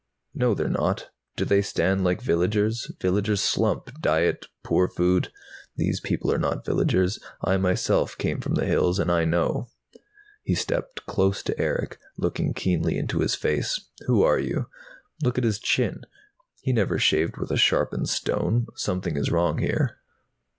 "No, 0.33 0.55
they're 0.55 0.67
not. 0.67 1.11
They 1.37 1.45
don't 1.45 1.63
stand 1.63 2.03
like 2.03 2.23
villagers. 2.23 2.91
Villagers 2.99 3.39
slump 3.39 4.01
diet, 4.01 4.47
poor 4.63 4.87
food. 4.87 5.31
These 5.75 5.99
people 5.99 6.31
are 6.31 6.39
not 6.39 6.65
villagers. 6.65 7.19
I 7.43 7.57
myself 7.57 8.17
came 8.17 8.41
from 8.41 8.55
the 8.55 8.65
hills, 8.65 8.97
and 8.97 9.11
I 9.11 9.25
know." 9.25 9.67
He 10.41 10.55
stepped 10.55 11.05
close 11.05 11.43
to 11.43 11.61
Erick, 11.61 11.99
looking 12.17 12.55
keenly 12.55 12.97
into 12.97 13.19
his 13.19 13.35
face. 13.35 13.79
"Who 14.07 14.23
are 14.23 14.39
you? 14.39 14.69
Look 15.21 15.37
at 15.37 15.43
his 15.43 15.59
chin 15.59 16.01
he 16.61 16.73
never 16.73 16.97
shaved 16.97 17.37
with 17.37 17.51
a 17.51 17.55
sharpened 17.57 18.09
stone! 18.09 18.65
Something 18.73 19.15
is 19.17 19.29
wrong 19.29 19.59
here." 19.59 19.99